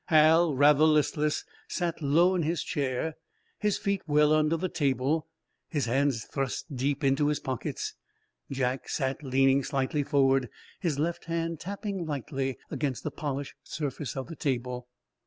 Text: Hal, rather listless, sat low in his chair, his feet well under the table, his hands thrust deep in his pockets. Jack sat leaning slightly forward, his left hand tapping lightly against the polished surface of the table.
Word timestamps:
Hal, 0.05 0.55
rather 0.55 0.85
listless, 0.85 1.45
sat 1.67 2.01
low 2.01 2.33
in 2.33 2.41
his 2.41 2.63
chair, 2.63 3.13
his 3.59 3.77
feet 3.77 4.01
well 4.07 4.33
under 4.33 4.57
the 4.57 4.67
table, 4.67 5.27
his 5.69 5.85
hands 5.85 6.23
thrust 6.23 6.75
deep 6.75 7.03
in 7.03 7.15
his 7.17 7.39
pockets. 7.39 7.93
Jack 8.49 8.89
sat 8.89 9.21
leaning 9.21 9.63
slightly 9.63 10.01
forward, 10.01 10.49
his 10.79 10.97
left 10.97 11.25
hand 11.25 11.59
tapping 11.59 12.07
lightly 12.07 12.57
against 12.71 13.03
the 13.03 13.11
polished 13.11 13.53
surface 13.61 14.17
of 14.17 14.25
the 14.25 14.35
table. 14.35 14.87